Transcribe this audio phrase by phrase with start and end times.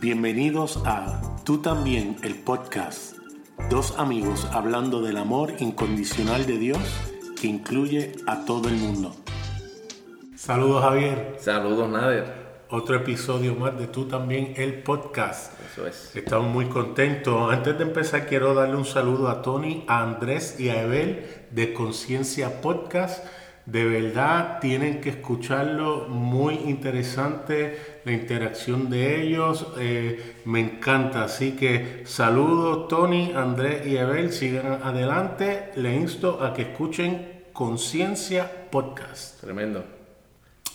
[0.00, 3.18] Bienvenidos a Tú también, el podcast.
[3.68, 6.78] Dos amigos hablando del amor incondicional de Dios
[7.38, 9.14] que incluye a todo el mundo.
[10.34, 11.36] Saludos Javier.
[11.38, 12.64] Saludos Nader.
[12.70, 15.52] Otro episodio más de Tú también, el podcast.
[15.70, 16.16] Eso es.
[16.16, 17.52] Estamos muy contentos.
[17.52, 21.74] Antes de empezar quiero darle un saludo a Tony, a Andrés y a Evel de
[21.74, 23.22] Conciencia Podcast
[23.70, 31.24] de verdad tienen que escucharlo, muy interesante la interacción de ellos, eh, me encanta.
[31.24, 35.70] Así que saludos Tony, Andrés y Abel, sigan adelante.
[35.76, 39.40] Le insto a que escuchen Conciencia Podcast.
[39.40, 39.84] Tremendo.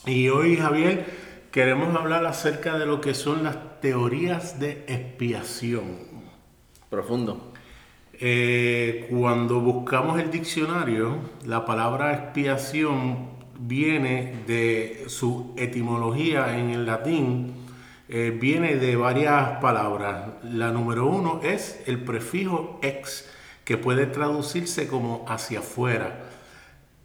[0.05, 1.05] Y hoy Javier
[1.51, 5.97] queremos hablar acerca de lo que son las teorías de expiación.
[6.89, 7.54] Profundo.
[8.17, 13.27] Eh, cuando buscamos el diccionario, la palabra expiación
[13.59, 17.53] viene de su etimología en el latín,
[18.07, 20.27] eh, viene de varias palabras.
[20.43, 23.29] La número uno es el prefijo ex,
[23.65, 26.23] que puede traducirse como hacia afuera.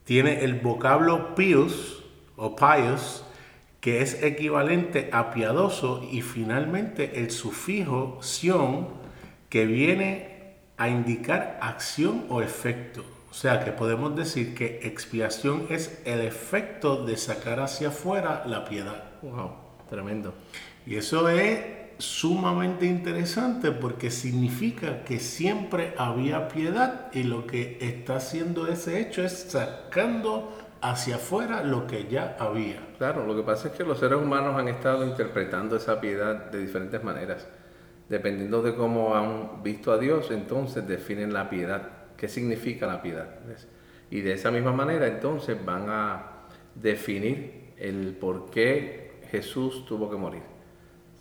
[0.05, 2.05] Tiene el vocablo pius
[2.37, 3.25] o pious,
[3.81, 8.89] que es equivalente a piadoso, y finalmente el sufijo sion,
[9.49, 10.30] que viene
[10.81, 13.05] a indicar acción o efecto.
[13.31, 18.65] O sea que podemos decir que expiación es el efecto de sacar hacia afuera la
[18.65, 19.05] piedad.
[19.21, 19.53] Wow,
[19.91, 20.33] tremendo.
[20.87, 21.61] Y eso es
[21.99, 29.23] sumamente interesante porque significa que siempre había piedad y lo que está haciendo ese hecho
[29.23, 32.81] es sacando hacia afuera lo que ya había.
[32.97, 36.59] Claro, lo que pasa es que los seres humanos han estado interpretando esa piedad de
[36.59, 37.47] diferentes maneras.
[38.11, 41.91] Dependiendo de cómo han visto a Dios, entonces definen la piedad.
[42.17, 43.37] ¿Qué significa la piedad?
[44.11, 50.17] Y de esa misma manera, entonces van a definir el por qué Jesús tuvo que
[50.17, 50.43] morir.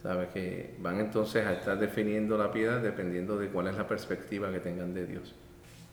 [0.01, 0.29] ¿Sabe?
[0.29, 4.59] Que van entonces a estar definiendo la piedad dependiendo de cuál es la perspectiva que
[4.59, 5.35] tengan de Dios.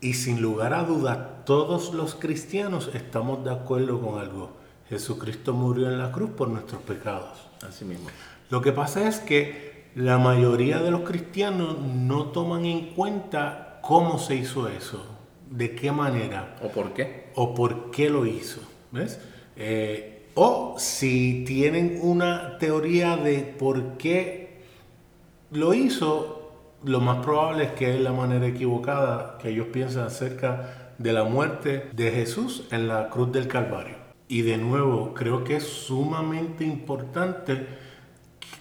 [0.00, 4.56] Y sin lugar a dudas, todos los cristianos estamos de acuerdo con algo.
[4.88, 7.50] Jesucristo murió en la cruz por nuestros pecados.
[7.68, 8.08] Así mismo.
[8.48, 14.18] Lo que pasa es que la mayoría de los cristianos no toman en cuenta cómo
[14.18, 15.02] se hizo eso,
[15.50, 16.54] de qué manera.
[16.62, 17.30] ¿O por qué?
[17.34, 18.60] O por qué lo hizo.
[18.92, 19.18] ¿Ves?
[19.56, 24.60] Eh, o si tienen una teoría de por qué
[25.50, 26.52] lo hizo,
[26.84, 31.24] lo más probable es que es la manera equivocada que ellos piensan acerca de la
[31.24, 33.96] muerte de Jesús en la cruz del Calvario.
[34.28, 37.85] Y de nuevo, creo que es sumamente importante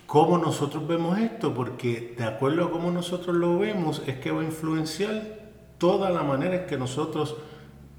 [0.06, 4.42] cómo nosotros vemos esto, porque de acuerdo a cómo nosotros lo vemos es que va
[4.42, 5.46] a influenciar
[5.78, 7.38] toda la manera en que nosotros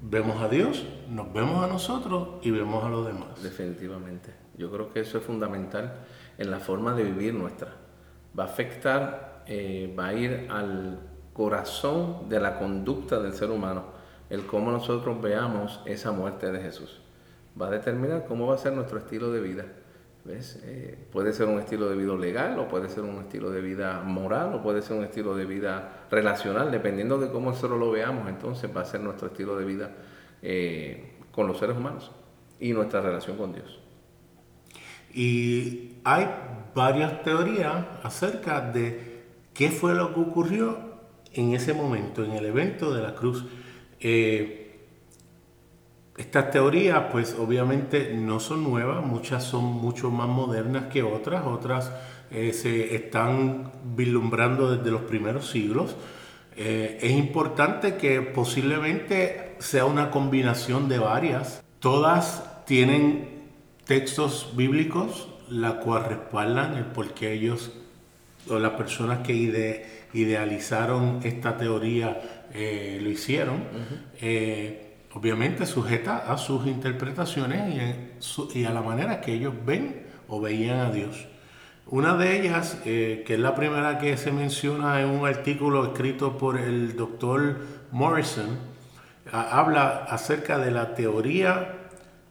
[0.01, 3.41] vemos a Dios, nos vemos a nosotros y vemos a los demás.
[3.41, 4.33] Definitivamente.
[4.57, 6.05] Yo creo que eso es fundamental
[6.37, 7.73] en la forma de vivir nuestra.
[8.37, 10.99] Va a afectar, eh, va a ir al
[11.33, 13.83] corazón de la conducta del ser humano,
[14.29, 16.99] el cómo nosotros veamos esa muerte de Jesús.
[17.59, 19.65] Va a determinar cómo va a ser nuestro estilo de vida.
[20.29, 24.01] Eh, puede ser un estilo de vida legal o puede ser un estilo de vida
[24.01, 28.27] moral o puede ser un estilo de vida relacional, dependiendo de cómo nosotros lo veamos,
[28.27, 29.91] entonces va a ser nuestro estilo de vida
[30.41, 32.11] eh, con los seres humanos
[32.59, 33.79] y nuestra relación con Dios.
[35.13, 36.27] Y hay
[36.75, 39.23] varias teorías acerca de
[39.53, 40.77] qué fue lo que ocurrió
[41.33, 43.45] en ese momento, en el evento de la cruz.
[43.99, 44.66] Eh,
[46.17, 51.91] estas teorías, pues obviamente no son nuevas, muchas son mucho más modernas que otras, otras
[52.31, 55.95] eh, se están vislumbrando desde los primeros siglos.
[56.55, 61.63] Eh, es importante que posiblemente sea una combinación de varias.
[61.79, 63.43] Todas tienen
[63.85, 67.71] textos bíblicos, la cual respaldan el por qué ellos
[68.49, 69.33] o las personas que
[70.13, 73.63] idealizaron esta teoría eh, lo hicieron
[75.17, 77.95] obviamente sujeta a sus interpretaciones
[78.53, 81.25] y, a la manera que ellos ven o veían a Dios.
[81.87, 86.37] Una de ellas, eh, que es la primera que se menciona en un artículo escrito
[86.37, 87.57] por el doctor
[87.91, 88.59] Morrison,
[89.31, 91.73] habla acerca de la teoría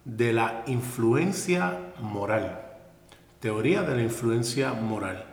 [0.04, 2.60] de la influencia moral.
[3.40, 5.24] Teoría de la influencia moral.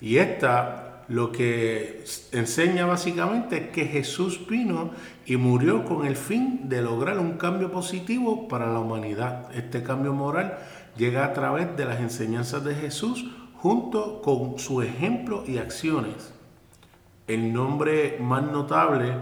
[0.00, 0.81] Y esta
[1.12, 4.92] lo que enseña básicamente es que Jesús vino
[5.26, 9.54] y murió con el fin de lograr un cambio positivo para la humanidad.
[9.54, 10.58] Este cambio moral
[10.96, 13.26] llega a través de las enseñanzas de Jesús
[13.56, 16.32] junto con su ejemplo y acciones.
[17.26, 19.12] El nombre más notable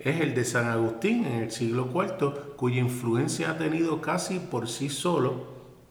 [0.00, 4.68] es el de San Agustín en el siglo IV, cuya influencia ha tenido casi por
[4.68, 5.46] sí solo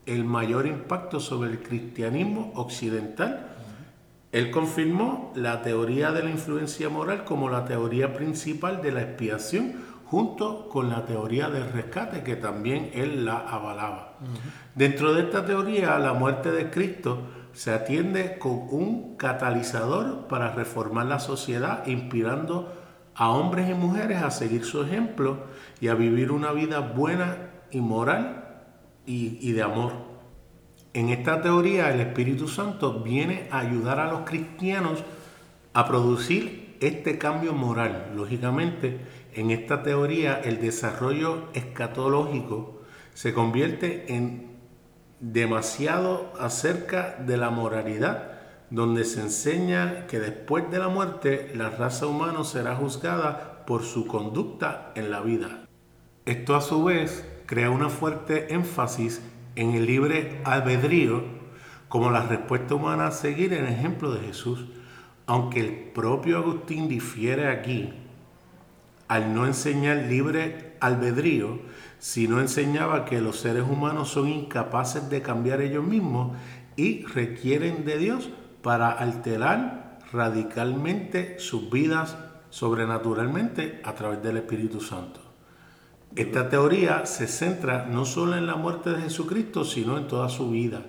[0.06, 3.57] el mayor impacto sobre el cristianismo occidental
[4.30, 9.76] Él confirmó la teoría de la influencia moral como la teoría principal de la expiación
[10.04, 14.14] junto con la teoría del rescate que también él la avalaba.
[14.74, 17.22] Dentro de esta teoría, la muerte de Cristo
[17.52, 22.72] se atiende con un catalizador para reformar la sociedad, inspirando
[23.14, 25.44] a hombres y mujeres a seguir su ejemplo
[25.80, 28.62] y a vivir una vida buena y moral
[29.04, 30.07] y, y de amor.
[30.98, 35.04] En esta teoría, el Espíritu Santo viene a ayudar a los cristianos
[35.72, 38.10] a producir este cambio moral.
[38.16, 38.98] Lógicamente,
[39.32, 42.80] en esta teoría, el desarrollo escatológico
[43.14, 44.56] se convierte en
[45.20, 48.32] demasiado acerca de la moralidad,
[48.70, 54.08] donde se enseña que después de la muerte la raza humana será juzgada por su
[54.08, 55.64] conducta en la vida.
[56.26, 59.22] Esto a su vez crea una fuerte énfasis
[59.58, 61.24] en el libre albedrío
[61.88, 64.66] como la respuesta humana a seguir el ejemplo de Jesús,
[65.26, 67.92] aunque el propio Agustín difiere aquí,
[69.08, 71.58] al no enseñar libre albedrío,
[71.98, 76.36] sino enseñaba que los seres humanos son incapaces de cambiar ellos mismos
[76.76, 78.30] y requieren de Dios
[78.62, 82.16] para alterar radicalmente sus vidas
[82.50, 85.27] sobrenaturalmente a través del Espíritu Santo.
[86.18, 90.50] Esta teoría se centra no solo en la muerte de Jesucristo, sino en toda su
[90.50, 90.82] vida.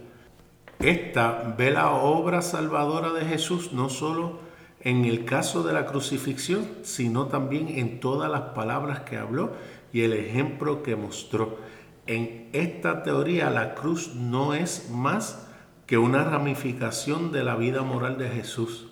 [0.80, 4.40] Esta ve la obra salvadora de Jesús no solo
[4.82, 9.52] en el caso de la crucifixión, sino también en todas las palabras que habló
[9.94, 11.60] y el ejemplo que mostró.
[12.08, 15.48] En esta teoría la cruz no es más
[15.86, 18.88] que una ramificación de la vida moral de Jesús.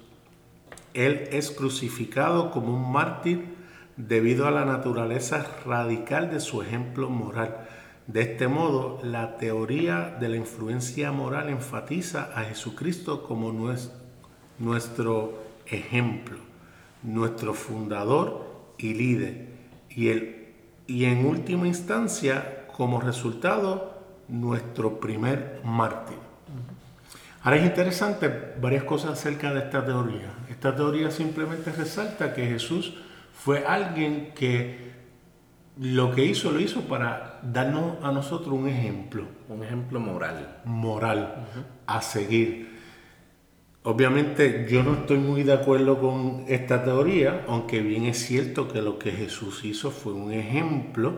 [0.93, 3.56] Él es crucificado como un mártir
[3.97, 7.57] debido a la naturaleza radical de su ejemplo moral.
[8.05, 13.51] De este modo, la teoría de la influencia moral enfatiza a Jesucristo como
[14.59, 16.37] nuestro ejemplo,
[17.03, 18.45] nuestro fundador
[18.77, 19.47] y líder,
[19.89, 23.97] y, en última instancia, como resultado,
[24.29, 26.17] nuestro primer mártir.
[27.41, 30.33] Ahora es interesante varias cosas acerca de esta teoría.
[30.49, 32.93] Esta teoría simplemente resalta que Jesús
[33.37, 34.87] fue alguien que
[35.79, 39.25] lo que hizo lo hizo para darnos a nosotros un ejemplo.
[39.47, 40.61] Un ejemplo moral.
[40.65, 41.45] Moral
[41.85, 42.77] a seguir.
[43.83, 48.81] Obviamente yo no estoy muy de acuerdo con esta teoría, aunque bien es cierto que
[48.81, 51.13] lo que Jesús hizo fue un ejemplo,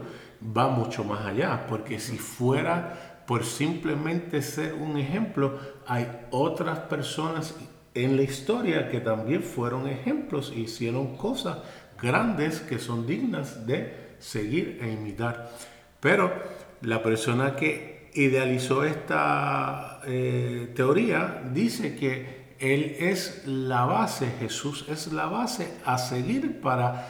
[0.55, 5.57] va mucho más allá, porque si fuera por simplemente ser un ejemplo,
[5.87, 7.55] hay otras personas
[7.95, 11.59] en la historia que también fueron ejemplos, hicieron cosas
[12.01, 15.51] grandes que son dignas de seguir e imitar.
[15.99, 16.31] Pero
[16.81, 25.11] la persona que idealizó esta eh, teoría dice que Él es la base, Jesús es
[25.13, 27.07] la base a seguir para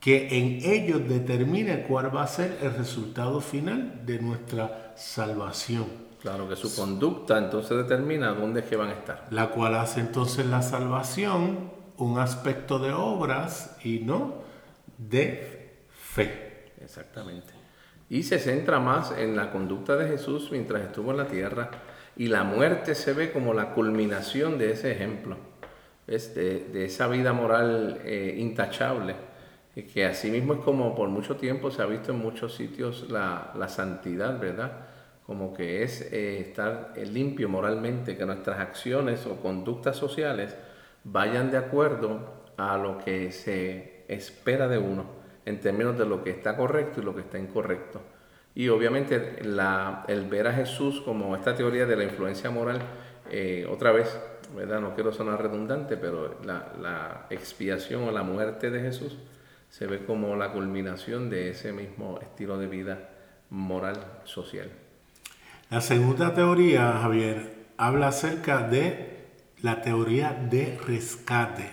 [0.00, 5.86] que en ellos determine cuál va a ser el resultado final de nuestra salvación.
[6.20, 9.26] Claro que su conducta entonces determina dónde es que van a estar.
[9.30, 14.42] La cual hace entonces la salvación un aspecto de obras y no
[14.98, 16.72] de fe.
[16.80, 17.52] Exactamente.
[18.08, 21.70] Y se centra más en la conducta de Jesús mientras estuvo en la tierra
[22.16, 25.36] y la muerte se ve como la culminación de ese ejemplo,
[26.06, 29.14] de, esa vida moral eh, intachable,
[29.74, 34.38] que asimismo es como por mucho tiempo se ha visto en muchos sitios la, santidad,
[34.38, 34.72] ¿verdad?
[35.24, 40.54] Como que es eh, estar limpio moralmente, que nuestras acciones o conductas sociales
[41.04, 45.06] vayan de acuerdo a lo que se espera de uno
[45.44, 48.00] en términos de lo que está correcto y lo que está incorrecto.
[48.54, 52.80] Y obviamente el ver a Jesús como esta teoría de la influencia moral,
[53.30, 54.18] eh, otra vez,
[54.54, 54.80] ¿verdad?
[54.80, 59.16] no quiero sonar redundante, pero la, la expiación o la muerte de Jesús
[59.70, 63.08] se ve como la culminación de ese mismo estilo de vida
[63.48, 64.70] moral social.
[65.70, 69.11] La segunda teoría, Javier, habla acerca de
[69.62, 71.70] la teoría de rescate,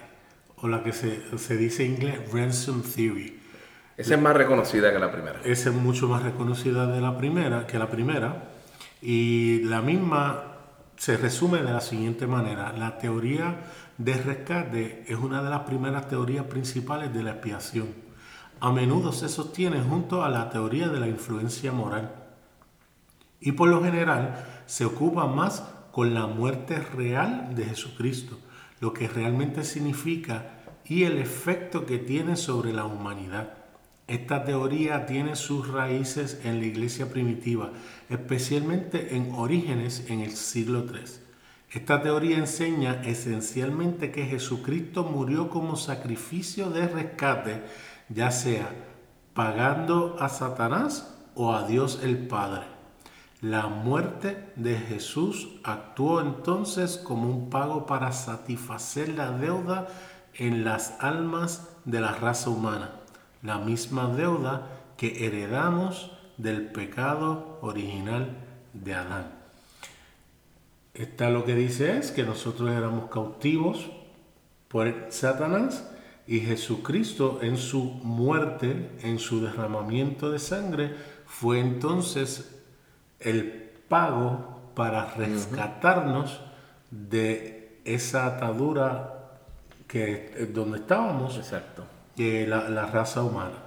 [0.57, 3.39] o la que se, dice en inglés ransom theory.
[3.97, 5.41] Esa es más reconocida que la primera.
[5.43, 8.49] Esa es mucho más reconocida de la primera, que la primera.
[9.01, 10.43] Y la misma
[10.95, 12.71] se resume de la siguiente manera.
[12.73, 13.57] La teoría
[13.97, 17.87] de rescate es una de las primeras teorías principales de la expiación.
[18.61, 22.11] A menudo se sostiene junto a la teoría de la influencia moral.
[23.41, 28.37] Y por lo general se ocupa más con la muerte real de Jesucristo,
[28.79, 33.53] lo que realmente significa y el efecto que tiene sobre la humanidad.
[34.07, 37.71] Esta teoría tiene sus raíces en la iglesia primitiva,
[38.09, 41.01] especialmente en Orígenes en el siglo III.
[41.71, 47.61] Esta teoría enseña esencialmente que Jesucristo murió como sacrificio de rescate,
[48.09, 48.73] ya sea
[49.35, 52.78] pagando a Satanás o a Dios el Padre.
[53.41, 59.87] La muerte de Jesús actuó entonces como un pago para satisfacer la deuda
[60.33, 62.91] en las almas de la raza humana,
[63.41, 64.67] la misma deuda
[64.97, 68.35] que heredamos del pecado original
[68.73, 69.31] de Adán.
[70.93, 73.89] Esta lo que dice es que nosotros éramos cautivos
[74.67, 75.89] por Satanás
[76.27, 80.93] y Jesucristo en su muerte, en su derramamiento de sangre,
[81.25, 82.58] fue entonces
[83.19, 86.41] el pago para rescatarnos
[86.91, 89.15] de esa atadura
[89.87, 91.83] que eh, donde estábamos, Exacto.
[92.15, 93.57] que la, la raza humana.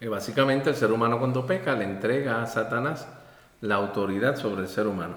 [0.00, 3.06] Y básicamente el ser humano cuando peca le entrega a Satanás
[3.60, 5.14] la autoridad sobre el ser humano.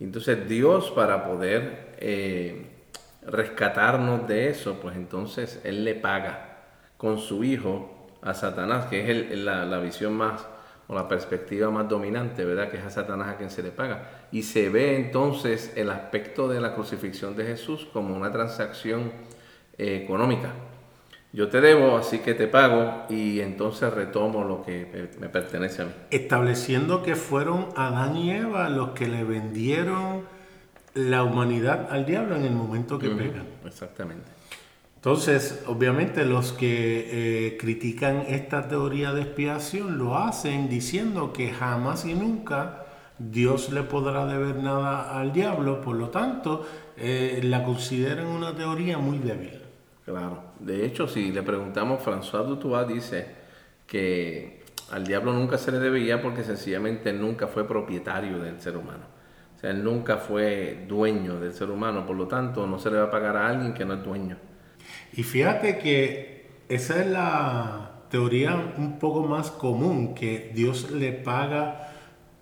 [0.00, 2.66] Entonces Dios para poder eh,
[3.26, 6.58] rescatarnos de eso, pues entonces Él le paga
[6.96, 10.46] con su Hijo a Satanás, que es la, visión más
[10.86, 12.70] o la perspectiva más dominante, ¿verdad?
[12.70, 14.26] Que es a Satanás a quien se le paga.
[14.32, 19.12] Y se ve entonces el aspecto de la crucifixión de Jesús como una transacción
[19.78, 20.52] eh, económica
[21.34, 25.86] yo te debo, así que te pago y entonces retomo lo que me pertenece a
[25.86, 25.90] mí.
[26.12, 30.22] Estableciendo que fueron Adán y Eva los que le vendieron
[30.94, 33.46] la humanidad al diablo en el momento que pegan.
[33.66, 34.30] Exactamente.
[35.04, 42.06] Entonces, obviamente los que eh, critican esta teoría de expiación lo hacen diciendo que jamás
[42.06, 42.86] y nunca
[43.18, 48.96] Dios le podrá deber nada al diablo, por lo tanto, eh, la consideran una teoría
[48.96, 49.60] muy débil.
[50.06, 50.42] Claro.
[50.58, 53.26] De hecho, si le preguntamos, François Dutois dice
[53.86, 59.04] que al diablo nunca se le debía porque sencillamente nunca fue propietario del ser humano.
[59.54, 62.96] O sea, él nunca fue dueño del ser humano, por lo tanto no se le
[62.96, 64.38] va a pagar a alguien que no es dueño.
[65.16, 71.92] Y fíjate que esa es la teoría un poco más común, que Dios le paga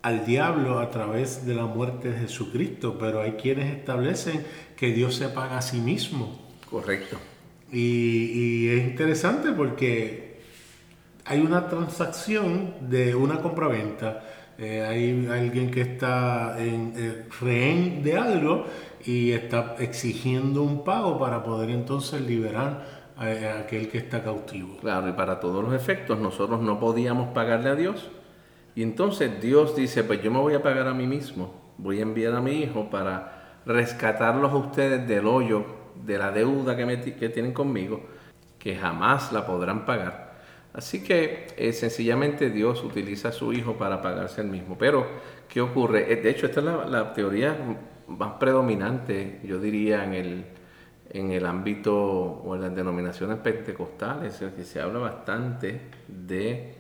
[0.03, 4.45] al diablo a través de la muerte de Jesucristo, pero hay quienes establecen
[4.77, 6.41] que Dios se paga a sí mismo.
[6.69, 7.19] Correcto.
[7.73, 10.41] Y, es interesante porque
[11.25, 14.25] hay una transacción de una compraventa.
[14.59, 18.67] Eh, hay alguien que está en eh, rehén de algo
[19.05, 22.85] y está exigiendo un pago para poder entonces liberar
[23.17, 24.77] a, aquel que está cautivo.
[24.81, 28.11] Claro, y para todos los efectos nosotros no podíamos pagarle a Dios.
[28.75, 32.03] Y entonces Dios dice, pues yo me voy a pagar a mí mismo, voy a
[32.03, 35.65] enviar a mi hijo para rescatarlos a ustedes del hoyo
[36.07, 38.03] de la deuda que tienen conmigo,
[38.59, 40.32] que jamás la podrán pagar.
[40.75, 44.77] Así que eh, sencillamente Dios utiliza a su Hijo para pagarse el mismo.
[44.79, 45.07] Pero,
[45.49, 46.13] ¿qué ocurre?
[46.13, 47.57] Eh, de hecho, esta es la, teoría
[48.09, 50.45] más predominante, yo diría, en el,
[51.11, 56.75] en el ámbito o en las denominaciones pentecostales, en que se habla bastante de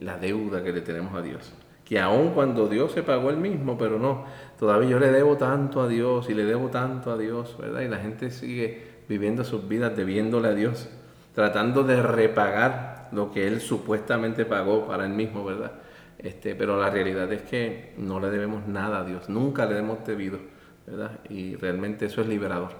[0.00, 1.52] la deuda que le tenemos a Dios
[1.84, 4.24] que aun cuando Dios se pagó el mismo, pero no,
[4.58, 7.82] todavía yo le debo tanto a Dios y le debo tanto a Dios, ¿verdad?
[7.82, 10.88] Y la gente sigue viviendo sus vidas debiéndole a Dios,
[11.34, 15.72] tratando de repagar lo que Él supuestamente pagó para Él mismo, ¿verdad?
[16.18, 20.04] Este, pero la realidad es que no le debemos nada a Dios, nunca le hemos
[20.06, 20.38] debido,
[20.86, 21.20] ¿verdad?
[21.28, 22.72] Y realmente eso es liberador.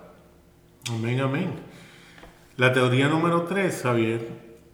[0.91, 1.51] Amén, amén.
[2.57, 4.29] La teoría número 3, Javier,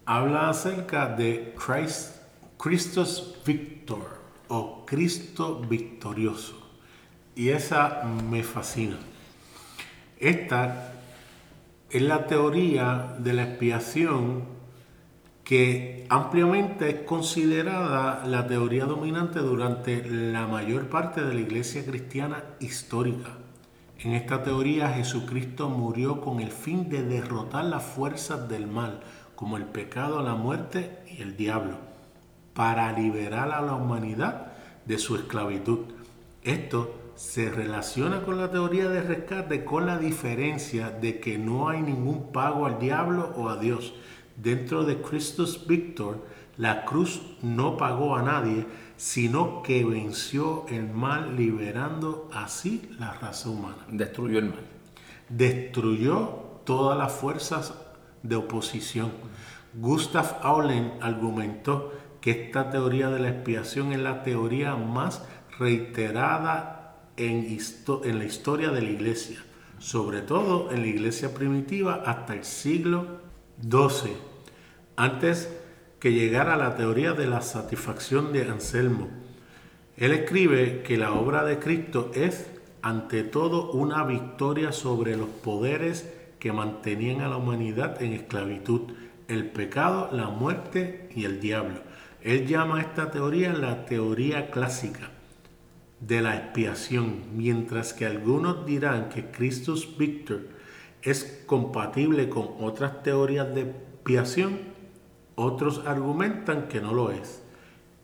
[0.05, 2.17] habla acerca de Christ,
[2.59, 6.57] Christus Victor o Cristo victorioso.
[7.35, 8.99] Y esa me fascina.
[10.19, 10.90] Esta
[11.91, 14.45] es la teoría de la expiación
[15.43, 22.45] que ampliamente es considerada la teoría dominante durante la mayor parte de la iglesia cristiana
[22.61, 23.31] histórica.
[23.99, 29.01] En esta teoría Jesucristo murió con el fin de derrotar las fuerzas del mal,
[29.35, 31.79] como el pecado, la muerte y el diablo
[32.55, 34.53] para liberar a la humanidad
[34.87, 35.81] de su esclavitud.
[36.45, 41.83] Esto se relaciona con la teoría de rescate con la diferencia de que no hay
[41.83, 43.93] ningún pago al diablo o a Dios.
[44.37, 46.25] Dentro de Christus Victor,
[46.57, 48.65] la cruz no pagó a nadie,
[48.97, 53.85] sino que venció el mal liberando así la raza humana.
[53.91, 54.67] Destruyó el mal.
[55.29, 57.75] Destruyó todas las fuerzas
[58.23, 59.13] de oposición.
[59.75, 65.23] Gustav Aulen argumentó que esta teoría de la expiación es la teoría más
[65.59, 66.80] reiterada
[67.21, 69.39] en, la historia de la iglesia,
[69.79, 73.21] sobre todo en la iglesia primitiva hasta el siglo
[73.63, 74.13] XII,
[74.97, 75.51] antes
[75.99, 79.09] que llegara la teoría de la satisfacción de Anselmo.
[79.97, 82.47] Él escribe que la obra de Cristo es
[82.81, 88.93] ante todo una victoria sobre los poderes que mantenían a la humanidad en esclavitud,
[89.29, 91.81] el pecado, la muerte y el diablo.
[92.23, 95.11] Él llama a esta teoría la teoría clásica
[96.01, 100.49] de la expiación, mientras que algunos dirán que Christus Victor
[101.03, 104.59] es compatible con otras teorías de expiación,
[105.35, 107.43] otros argumentan que no lo es.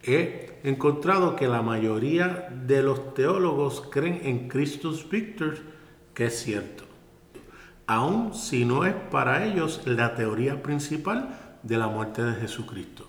[0.02, 5.56] He encontrado que la mayoría de los teólogos creen en Christus Victor,
[6.14, 6.84] que es cierto,
[7.86, 13.06] aun si no es para ellos la teoría principal de la muerte de Jesucristo.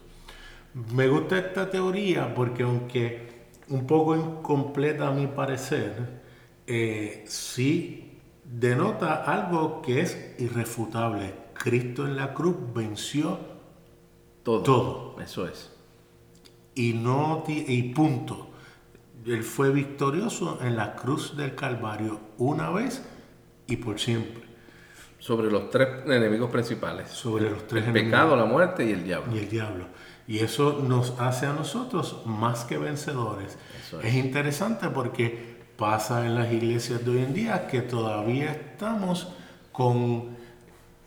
[0.93, 3.36] Me gusta esta teoría porque aunque
[3.69, 6.21] un poco incompleta a mi parecer,
[6.65, 11.33] eh, sí denota algo que es irrefutable.
[11.53, 13.39] Cristo en la cruz venció
[14.43, 14.63] todo.
[14.63, 15.21] todo.
[15.21, 15.71] Eso es.
[16.75, 18.47] Y, no, y punto.
[19.25, 23.03] Él fue victorioso en la cruz del Calvario una vez
[23.67, 24.43] y por siempre.
[25.19, 27.09] Sobre los tres enemigos principales.
[27.09, 29.35] Sobre los tres el pecado, la muerte y el diablo.
[29.35, 29.85] Y el diablo.
[30.27, 33.57] Y eso nos hace a nosotros más que vencedores.
[34.03, 34.13] es.
[34.13, 39.29] interesante porque pasa en las iglesias de hoy en día que todavía estamos
[39.71, 40.35] con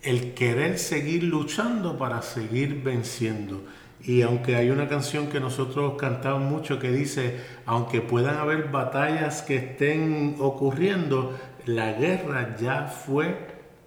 [0.02, 3.62] el querer seguir luchando para seguir venciendo.
[4.02, 9.42] Y aunque hay una canción que nosotros cantamos mucho que dice, aunque puedan haber batallas
[9.42, 13.36] que estén ocurriendo, la guerra ya fue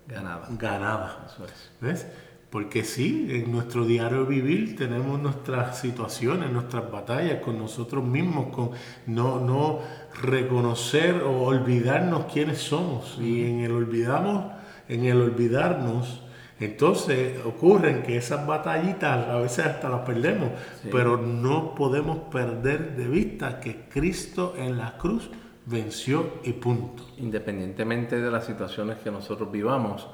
[0.07, 0.47] ganada.
[0.51, 1.25] ganada.
[1.25, 1.71] Eso es.
[1.81, 2.07] ¿Ves?
[2.53, 8.69] Porque sí, en nuestro diario vivir tenemos nuestras situaciones, nuestras batallas con nosotros mismos, con
[9.07, 9.79] no, no
[10.21, 13.17] reconocer o olvidarnos quiénes somos.
[13.19, 14.53] Y en el olvidamos,
[14.87, 16.21] en el olvidarnos,
[16.59, 20.51] entonces ocurren que esas batallitas a veces hasta las perdemos,
[20.91, 25.31] pero no podemos perder de vista que Cristo en la cruz
[25.65, 27.01] venció y punto.
[27.17, 30.07] Independientemente de las situaciones que nosotros vivamos,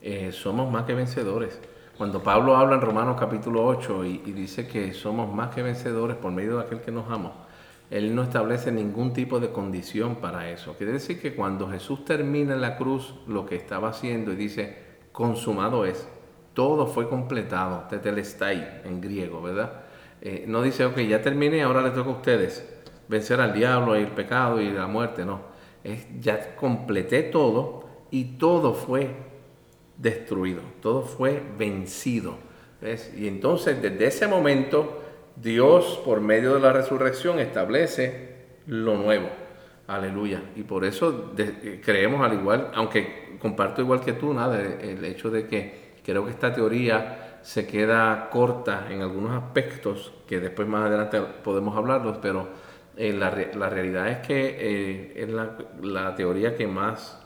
[0.00, 1.58] eh, somos más que vencedores.
[2.00, 6.32] Cuando Pablo habla en Romanos capítulo 8 y, dice que somos más que vencedores por
[6.32, 7.32] medio de aquel que nos ama,
[7.90, 10.72] él no establece ningún tipo de condición para eso.
[10.78, 14.78] Quiere decir que cuando Jesús termina en la cruz lo que estaba haciendo y dice,
[15.12, 16.08] consumado es,
[16.54, 19.82] todo fue completado, tetelestai en griego, ¿verdad?
[20.22, 22.66] Eh, no dice, ok, ya terminé, ahora le toca a ustedes
[23.08, 25.42] vencer al diablo y el pecado y la muerte, no.
[25.84, 29.28] Es, ya completé todo y todo fue
[30.00, 32.36] destruido, todo fue vencido.
[33.16, 35.02] Y entonces desde ese momento
[35.36, 38.30] Dios por medio de la resurrección establece
[38.66, 39.28] lo nuevo.
[39.86, 40.42] Aleluya.
[40.56, 45.30] Y por eso eh, creemos al igual, aunque comparto igual que tú, nada, el hecho
[45.30, 50.86] de que creo que esta teoría se queda corta en algunos aspectos que después más
[50.86, 52.48] adelante podemos hablarlos, pero
[52.96, 57.20] eh, la, realidad es que eh, es la, la, teoría que más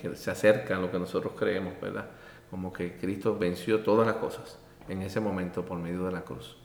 [0.00, 2.08] que se acerca a lo que nosotros creemos, ¿verdad?
[2.50, 6.56] Como que Cristo venció todas las cosas en ese momento por medio de la cruz.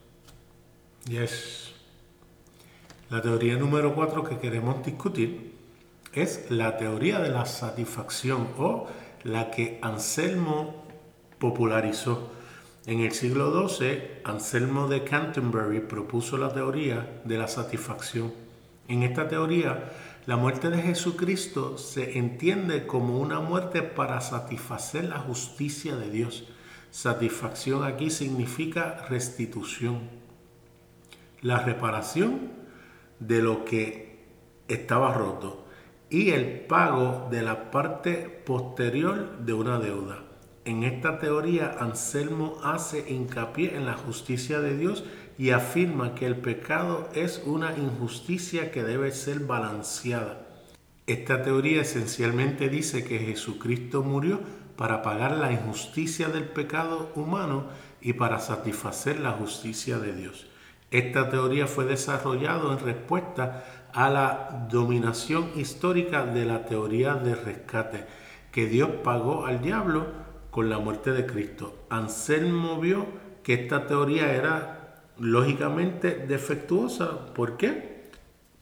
[1.07, 1.73] Yes.
[3.09, 5.55] La teoría número cuatro que queremos discutir
[6.13, 8.87] es la teoría de la satisfacción o
[9.23, 10.85] la que Anselmo
[11.39, 12.31] popularizó.
[12.85, 18.33] En el siglo XII, Anselmo de Canterbury propuso la teoría de la satisfacción.
[18.87, 19.91] En esta teoría,
[20.27, 26.47] la muerte de Jesucristo se entiende como una muerte para satisfacer la justicia de Dios.
[26.91, 30.09] Satisfacción aquí significa restitución.
[31.41, 32.51] La reparación
[33.19, 34.25] de lo que
[34.67, 35.65] estaba roto
[36.11, 40.23] y el pago de la parte posterior de una deuda.
[40.65, 45.03] En esta teoría, Anselmo hace hincapié en la justicia de Dios
[45.41, 50.45] y afirma que el pecado es una injusticia que debe ser balanceada.
[51.07, 54.39] Esta teoría esencialmente dice que Jesucristo murió
[54.77, 57.63] para pagar la injusticia del pecado humano
[58.01, 60.45] y para satisfacer la justicia de Dios.
[60.91, 68.05] Esta teoría fue desarrollada en respuesta a la dominación histórica de la teoría de rescate,
[68.51, 70.05] que Dios pagó al diablo
[70.51, 71.87] con la muerte de Cristo.
[71.89, 73.07] Anselmo vio
[73.41, 74.80] que esta teoría era
[75.21, 77.33] lógicamente defectuosa.
[77.33, 78.09] ¿Por qué?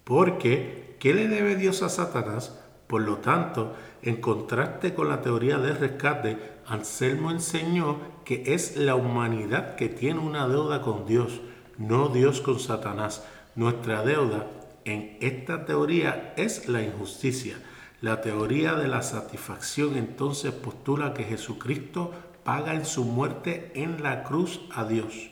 [0.03, 2.59] Porque, ¿qué le debe Dios a Satanás?
[2.87, 8.95] Por lo tanto, en contraste con la teoría de rescate, Anselmo enseñó que es la
[8.95, 11.39] humanidad que tiene una deuda con Dios,
[11.77, 13.23] no Dios con Satanás.
[13.55, 14.47] Nuestra deuda
[14.85, 17.57] en esta teoría es la injusticia.
[18.01, 22.11] La teoría de la satisfacción entonces postula que Jesucristo
[22.43, 25.31] paga en su muerte en la cruz a Dios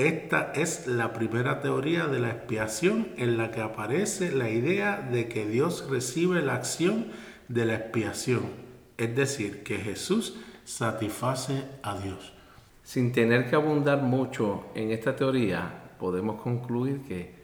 [0.00, 5.28] Esta es la primera teoría de la expiación en la que aparece la idea de
[5.28, 7.08] que Dios recibe la acción
[7.48, 8.44] de la expiación,
[8.96, 12.32] es decir, que Jesús satisface a Dios.
[12.82, 17.34] Sin tener que abundar mucho en esta teoría, podemos concluir que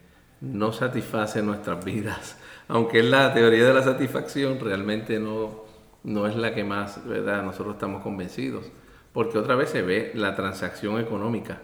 [0.41, 2.39] no satisface nuestras vidas.
[2.69, 5.63] Aunque la teoría de la satisfacción, realmente no,
[6.03, 7.43] no es la que más, ¿verdad?
[7.43, 8.65] Nosotros estamos convencidos.
[9.13, 11.61] Porque otra vez se ve la transacción económica.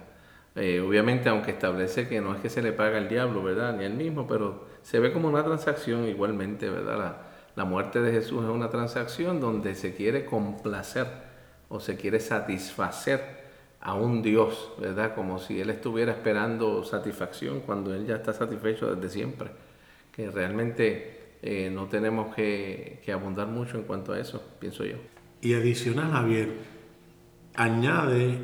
[0.56, 3.76] Eh, obviamente, aunque establece que no es que se le paga al diablo, ¿verdad?
[3.76, 6.98] Ni al mismo, pero se ve como una transacción igualmente, ¿verdad?
[6.98, 7.18] La,
[7.56, 11.08] la muerte de Jesús es una transacción donde se quiere complacer
[11.70, 13.44] o se quiere satisfacer
[13.82, 15.13] a un Dios, ¿verdad?
[15.16, 19.50] Como si Él estuviera esperando satisfacción cuando Él ya está satisfecho desde siempre.
[20.16, 24.98] Que realmente eh, no tenemos que, que abundar mucho en cuanto a eso, pienso yo.
[25.42, 26.50] Y adicional, Javier,
[27.56, 28.38] añade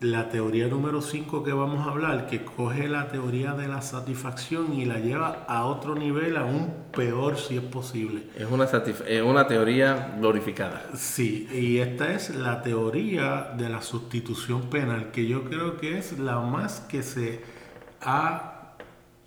[0.00, 4.74] la teoría número 5 que vamos a hablar, que coge la teoría de la satisfacción
[4.74, 8.24] y la lleva a otro nivel, aún peor si es posible.
[8.36, 10.90] Es una, es una teoría glorificada.
[10.94, 16.18] Sí, y esta es la teoría de la sustitución penal, que yo creo que es
[16.18, 17.40] la más que se
[18.02, 18.74] ha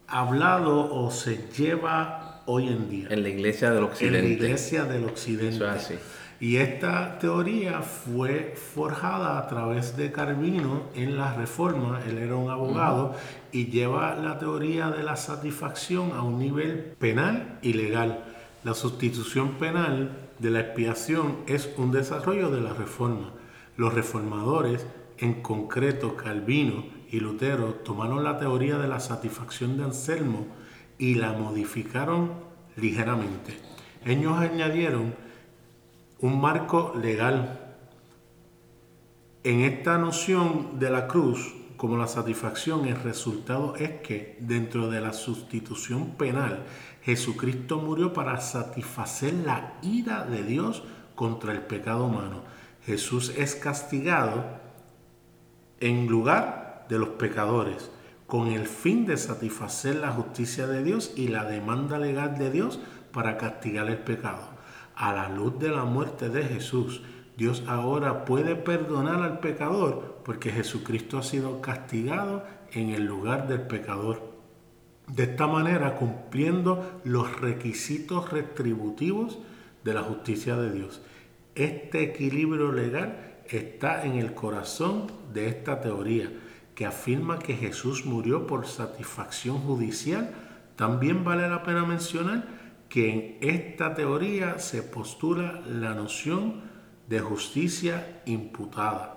[0.08, 3.08] hablado o se lleva hoy en día.
[3.10, 4.20] En la iglesia del occidente.
[4.20, 5.56] En la iglesia del occidente.
[5.56, 5.96] Eso es así.
[6.42, 12.00] Y esta teoría fue forjada a través de Carvino en la Reforma.
[12.08, 13.14] Él era un abogado
[13.52, 18.24] y lleva la teoría de la satisfacción a un nivel penal y legal.
[18.64, 23.32] La sustitución penal de la expiación es un desarrollo de la Reforma.
[23.76, 24.86] Los reformadores,
[25.18, 30.48] en concreto Calvino y Lutero, tomaron la teoría de la satisfacción de Anselmo
[30.98, 32.32] y la modificaron
[32.78, 33.60] ligeramente.
[34.06, 35.14] Ellos añadieron
[36.22, 37.60] un marco legal.
[39.44, 45.00] En esta noción de la cruz, como la satisfacción, el resultado es que dentro de
[45.00, 46.66] la sustitución penal,
[47.04, 50.84] Jesucristo murió para satisfacer la ira de Dios
[51.16, 52.44] contra el pecado humano.
[52.86, 54.44] Jesús es castigado
[55.80, 57.92] en lugar de los pecadores,
[58.28, 62.80] con el fin de satisfacer la justicia de Dios y la demanda legal de Dios
[63.14, 64.49] para castigar el pecado
[65.00, 67.02] a la luz de la muerte de Jesús,
[67.38, 73.62] Dios ahora puede perdonar al pecador porque Jesucristo ha sido castigado en el lugar del
[73.62, 74.22] pecador.
[75.08, 79.40] De esta manera cumpliendo los requisitos retributivos
[79.86, 81.02] de la justicia de Dios.
[81.56, 86.30] Este equilibrio legal está en el corazón de esta teoría
[86.76, 90.32] que afirma que Jesús murió por satisfacción judicial.
[90.76, 92.59] También vale la pena mencionar
[92.90, 96.62] que en esta teoría se postula la noción
[97.08, 99.16] de justicia imputada.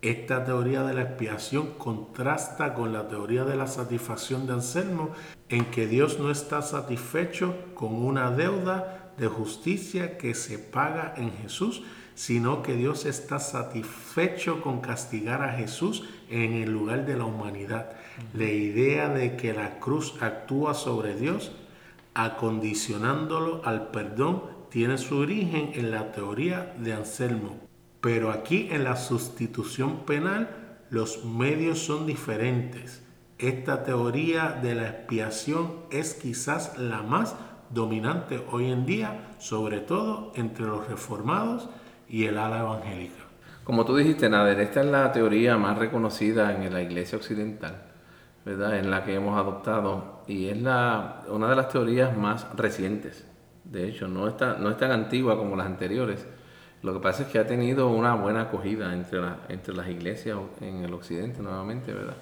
[0.00, 5.10] Esta teoría de la expiación contrasta con la teoría de la satisfacción de Anselmo,
[5.48, 11.32] en que Dios no está satisfecho con una deuda de justicia que se paga en
[11.32, 11.82] Jesús,
[12.14, 17.92] sino que Dios está satisfecho con castigar a Jesús en el lugar de la humanidad.
[18.34, 21.52] La idea de que la cruz actúa sobre Dios
[22.18, 27.56] acondicionándolo al perdón tiene su origen en la teoría de Anselmo.
[28.00, 30.50] Pero aquí en la sustitución penal
[30.90, 33.02] los medios son diferentes.
[33.38, 37.36] Esta teoría de la expiación es quizás la más
[37.70, 41.68] dominante hoy en día, sobre todo entre los reformados
[42.08, 43.22] y el ala evangélica.
[43.62, 47.88] Como tú dijiste, Nader, esta es la teoría más reconocida en la iglesia occidental.
[48.48, 48.78] ¿verdad?
[48.78, 53.26] en la que hemos adoptado y es la, una de las teorías más recientes.
[53.64, 56.26] De hecho, no, está, no es tan antigua como las anteriores.
[56.82, 60.84] Lo que pasa es que ha tenido una buena acogida entre, entre las iglesias en
[60.84, 62.16] el occidente nuevamente, ¿verdad?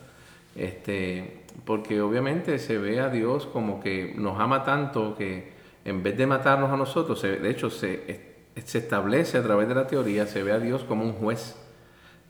[0.55, 5.53] Este, porque obviamente se ve a Dios como que nos ama tanto que
[5.85, 9.87] en vez de matarnos a nosotros, de hecho se, se establece a través de la
[9.87, 11.57] teoría, se ve a Dios como un juez,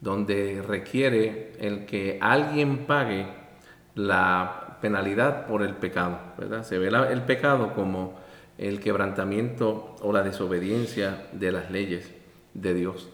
[0.01, 3.27] donde requiere el que alguien pague
[3.95, 6.65] la penalidad por el pecado, ¿verdad?
[6.65, 8.15] Se ve el pecado como
[8.59, 12.13] el quebrantamiento o la desobediencia de las leyes
[12.55, 13.09] de Dios.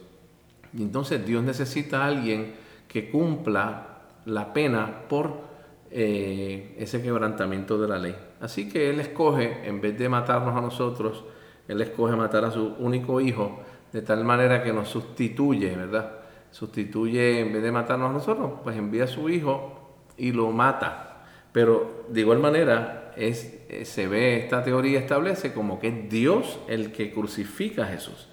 [0.77, 2.55] Y entonces Dios necesita a alguien
[2.87, 3.87] que cumpla
[4.25, 5.53] la pena por
[5.91, 8.15] eh, ese quebrantamiento de la ley.
[8.41, 11.23] Así que Él escoge, en vez de matarnos a nosotros,
[11.67, 13.59] Él escoge matar a su único hijo,
[13.91, 16.11] de tal manera que nos sustituye, ¿verdad?
[16.51, 21.12] Sustituye, en vez de matarnos a nosotros, pues envía a su hijo y lo mata.
[21.53, 26.91] Pero de igual manera eh, se ve, esta teoría establece como que es Dios el
[26.91, 28.27] que crucifica a Jesús.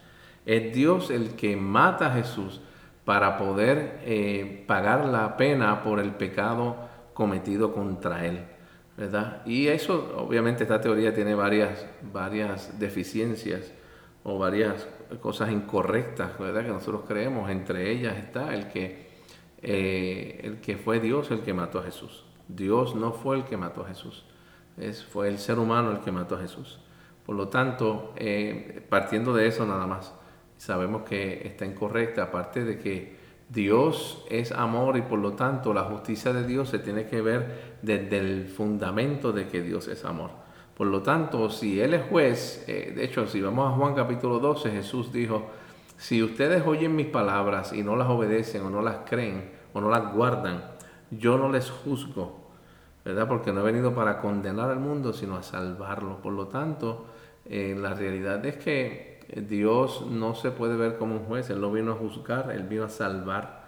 [0.46, 2.60] Es Dios el que mata a Jesús
[3.04, 8.40] para poder eh, pagar la pena por el pecado cometido contra él.
[8.96, 9.42] ¿verdad?
[9.46, 13.72] Y eso, obviamente, esta teoría tiene varias, varias deficiencias
[14.24, 14.86] o varias
[15.20, 16.64] cosas incorrectas, ¿verdad?
[16.64, 17.50] Que nosotros creemos.
[17.50, 19.06] Entre ellas está el que,
[19.62, 22.24] eh, el que fue Dios el que mató a Jesús.
[22.54, 24.24] Dios no fue el que mató a Jesús,
[24.76, 26.80] es, fue el ser humano el que mató a Jesús.
[27.24, 30.14] Por lo tanto, eh, partiendo de eso nada más,
[30.56, 35.82] sabemos que está incorrecta, aparte de que Dios es amor y por lo tanto la
[35.82, 40.30] justicia de Dios se tiene que ver desde el fundamento de que Dios es amor.
[40.76, 44.38] Por lo tanto, si Él es juez, eh, de hecho, si vamos a Juan capítulo
[44.38, 45.50] 12, Jesús dijo,
[45.98, 49.90] si ustedes oyen mis palabras y no las obedecen o no las creen o no
[49.90, 50.64] las guardan,
[51.10, 52.39] yo no les juzgo,
[53.04, 53.28] ¿verdad?
[53.28, 56.18] Porque no he venido para condenar al mundo, sino a salvarlo.
[56.22, 57.06] Por lo tanto,
[57.46, 61.70] eh, la realidad es que Dios no se puede ver como un juez, Él no
[61.70, 63.60] vino a juzgar, Él vino a salvar.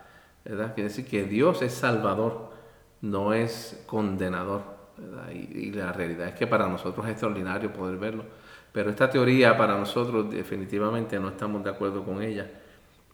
[0.45, 0.75] ¿verdad?
[0.75, 2.51] Quiere decir que Dios es salvador,
[3.01, 4.63] no es condenador.
[5.33, 8.25] Y, la realidad es que para nosotros es extraordinario poder verlo.
[8.73, 12.51] Pero esta teoría para nosotros definitivamente no estamos de acuerdo con ella,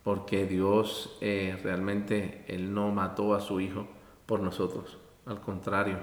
[0.04, 3.86] porque Dios eh, realmente, Él no mató a su Hijo
[4.26, 4.98] por nosotros.
[5.28, 5.98] Al contrario,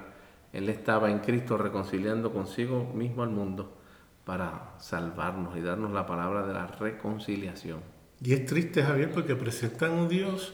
[0.53, 3.75] Él estaba en Cristo reconciliando consigo mismo al mundo
[4.23, 7.79] para salvarnos y darnos la palabra de la reconciliación.
[8.21, 10.53] Y es triste, Javier, porque presentan un Dios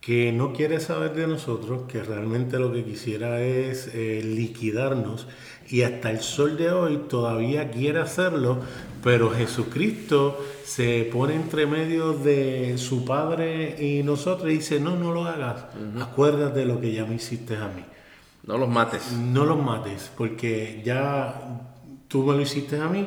[0.00, 5.26] que no quiere saber de nosotros, que realmente lo que quisiera es eh, liquidarnos
[5.68, 8.58] y hasta el sol de hoy todavía quiere hacerlo,
[9.02, 15.12] pero Jesucristo se pone entre medio de su Padre y nosotros y dice, no, no
[15.12, 15.64] lo hagas,
[16.00, 17.84] acuérdate de lo que ya me hiciste a mí.
[18.46, 19.12] No los mates.
[19.12, 21.40] No los mates, porque ya
[22.08, 23.06] tú me lo hiciste a mí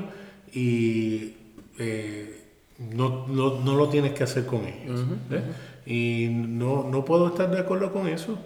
[0.51, 1.33] y
[1.77, 2.43] eh,
[2.79, 5.05] no, lo tienes que hacer con ellos.
[5.31, 5.43] ¿eh?
[5.85, 8.37] Y no, puedo estar de acuerdo con eso.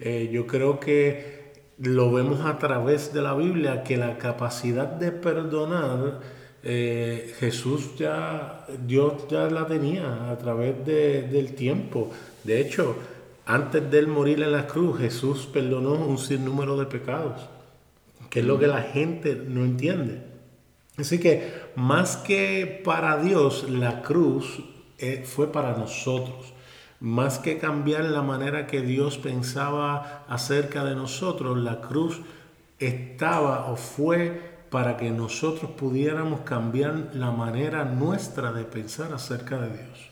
[0.00, 1.37] Eh, yo creo que
[1.80, 6.20] lo vemos a través de la Biblia, que la capacidad de perdonar,
[6.62, 12.10] Jesús ya, Dios ya la tenía a través del tiempo.
[12.44, 12.96] De hecho,
[13.46, 17.40] antes de él morir en la cruz, Jesús perdonó un sinnúmero de pecados
[18.30, 20.22] que es lo que la gente no entiende.
[20.96, 24.60] Así que más que para Dios, la cruz
[24.98, 26.52] eh, fue para nosotros.
[27.00, 32.20] Más que cambiar la manera que Dios pensaba acerca de nosotros, la cruz
[32.78, 39.68] estaba o fue para que nosotros pudiéramos cambiar la manera nuestra de pensar acerca de
[39.68, 40.08] Dios.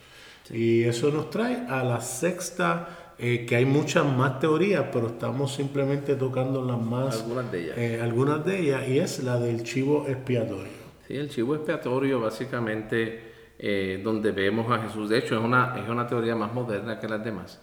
[0.51, 5.55] Y eso nos trae a la sexta eh, que hay muchas más teorías, pero estamos
[5.55, 7.23] simplemente tocando las más...
[7.23, 7.79] Algunas de ellas.
[7.79, 10.87] Eh, algunas de ellas, y es la del chivo expiatorio.
[11.09, 15.89] Sí, el chivo expiatorio básicamente eh, donde vemos a Jesús, de hecho es una, es
[15.89, 17.61] una teoría más moderna que las demás,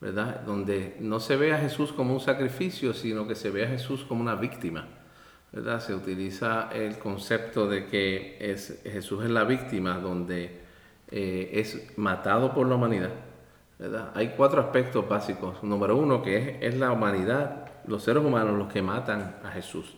[0.00, 0.40] ¿verdad?
[0.40, 4.04] Donde no se ve a Jesús como un sacrificio, sino que se ve a Jesús
[4.04, 4.86] como una víctima.
[5.50, 5.80] ¿verdad?
[5.80, 10.60] Se utiliza el concepto de que es, Jesús es la víctima, donde
[11.10, 13.12] es matado por la humanidad
[14.14, 15.62] hay cuatro aspectos básicos.
[15.62, 19.96] Número uno, que es, la humanidad, los seres humanos los que matan a Jesús.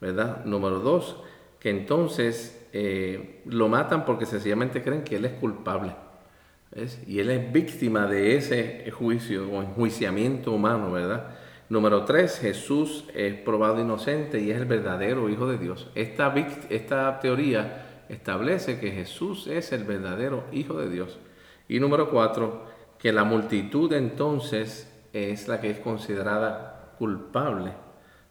[0.00, 0.44] ¿verdad?
[0.44, 1.16] Número dos,
[1.60, 5.94] que entonces eh, lo matan porque sencillamente creen que Él es culpable.
[7.06, 11.30] Y Él es víctima de ese juicio o enjuiciamiento humano, ¿verdad?
[11.70, 15.90] Número tres, Jesús es probado inocente y es el verdadero Hijo de Dios.
[15.94, 16.34] Esta,
[16.70, 21.18] esta teoría establece que Jesús es el verdadero Hijo de Dios.
[21.68, 22.64] Y número cuatro,
[22.98, 27.72] que la multitud entonces es la que es considerada culpable,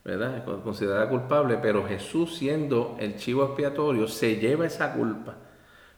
[0.08, 0.44] ¿verdad?
[0.64, 5.36] Considerada culpable, pero Jesús siendo el chivo expiatorio se lleva esa culpa,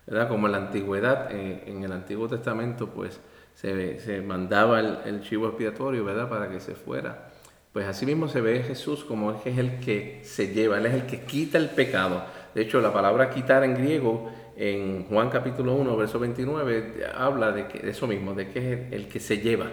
[0.06, 0.28] ¿verdad?
[0.28, 3.22] Como en la antigüedad, en el Antiguo Testamento, pues
[3.62, 6.30] se, mandaba el, chivo expiatorio, ¿verdad?
[6.30, 7.30] Para que se fuera.
[7.74, 10.86] Pues así mismo se ve Jesús como es, que es el que se lleva, Él
[10.86, 12.24] es el que quita el pecado.
[12.56, 17.68] De hecho, la palabra quitar en griego en Juan capítulo 1, verso 29, habla de,
[17.84, 19.68] eso mismo, de que es el, que se lleva,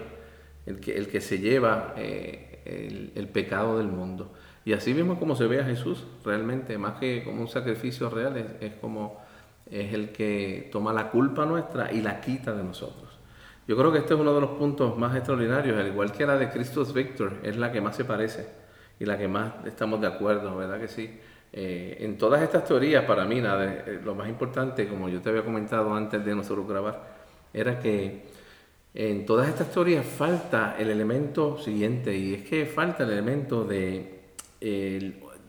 [0.65, 4.33] el que, el que se lleva eh, el, pecado del mundo.
[4.65, 8.57] Y así mismo como se ve a Jesús, realmente, más que como un sacrificio real,
[8.59, 9.21] es, como
[9.69, 13.09] es el que toma la culpa nuestra y la quita de nosotros.
[13.67, 16.37] Yo creo que este es uno de los puntos más extraordinarios, al igual que la
[16.37, 18.47] de Christus Victor, es la que más se parece
[18.99, 21.19] y la que más estamos de acuerdo, ¿verdad que sí?
[21.53, 25.29] Eh, en todas estas teorías, para mí, nada, eh, lo más importante, como yo te
[25.29, 27.15] había comentado antes de nosotros grabar,
[27.53, 28.25] era que
[28.99, 34.33] en todas estas teorías falta el elemento siguiente, y es que falta el elemento de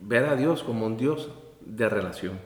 [0.03, 1.31] ver a Dios como un Dios
[1.63, 2.39] de relación.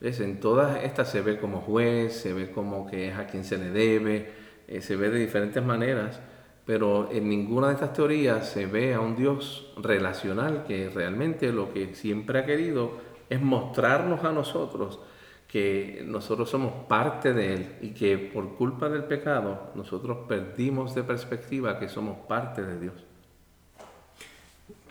[0.00, 3.56] En todas estas se ve como juez, se ve como que es a quien se
[3.56, 4.32] le debe,
[4.66, 6.20] eh, se ve de diferentes maneras,
[6.64, 11.72] pero en ninguna de estas teorías se ve a un Dios relacional que realmente lo
[11.72, 12.98] que siempre ha querido
[13.30, 14.98] es mostrarnos a nosotros
[15.48, 21.02] que nosotros somos parte de Él y que por culpa del pecado nosotros perdimos de
[21.02, 22.94] perspectiva que somos parte de Dios.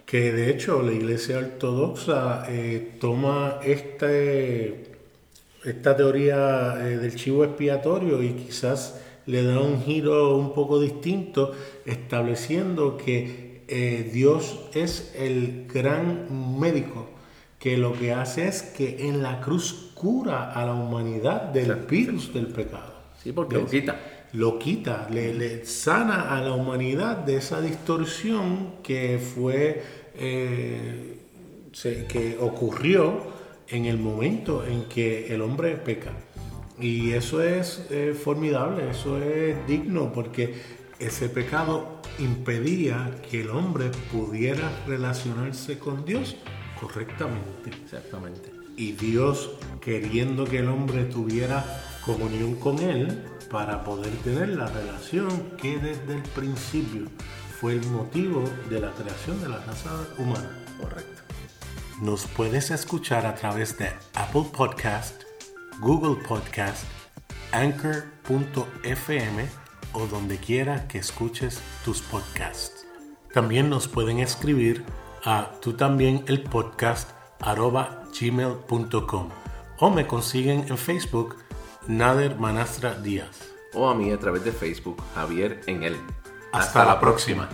[0.05, 4.93] Que de hecho la Iglesia Ortodoxa eh, toma este,
[5.65, 11.53] esta teoría eh, del chivo expiatorio y quizás le da un giro un poco distinto,
[11.85, 17.07] estableciendo que eh, Dios es el gran médico,
[17.59, 22.31] que lo que hace es que en la cruz cura a la humanidad del virus
[22.31, 22.93] del pecado.
[23.23, 23.99] Sí, porque lo quita.
[24.34, 29.81] Lo quita, le, sana a la humanidad de esa distorsión que fue,
[30.13, 31.19] eh,
[31.71, 33.34] que ocurrió
[33.69, 36.12] en el momento en que el hombre peca.
[36.77, 40.53] Y eso es eh, formidable, eso es digno, porque
[40.99, 46.36] ese pecado impedía que el hombre pudiera relacionarse con Dios
[46.79, 47.69] correctamente.
[47.84, 48.54] Exactamente.
[48.77, 51.63] Y Dios queriendo que el hombre tuviera
[52.05, 57.05] comunión con Él para poder tener la relación que desde el principio
[57.59, 60.49] fue el motivo de la creación de la raza humana.
[60.79, 61.21] Correcto.
[62.01, 65.23] Nos puedes escuchar a través de Apple Podcast,
[65.79, 66.83] Google Podcast,
[67.53, 69.45] Anchor.fm
[69.93, 72.85] o donde quiera que escuches tus podcasts.
[73.33, 74.83] También nos pueden escribir
[75.23, 77.09] a tú también el podcast
[78.19, 79.29] gmail.com
[79.77, 81.36] o me consiguen en Facebook
[81.88, 83.51] Nader Manastra Díaz.
[83.73, 85.97] O a mí a través de Facebook Javier en él.
[86.51, 87.49] Hasta, la próxima.